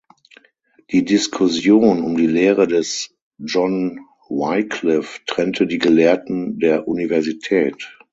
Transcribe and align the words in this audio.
Die 0.89 1.05
Diskussion 1.05 2.01
um 2.01 2.17
die 2.17 2.25
Lehre 2.25 2.65
des 2.67 3.13
John 3.37 3.99
Wyclif 4.29 5.21
trennte 5.27 5.67
die 5.67 5.77
Gelehrten 5.77 6.57
der 6.57 6.87
Universität. 6.87 7.99